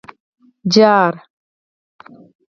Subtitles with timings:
[0.73, 1.13] _جار!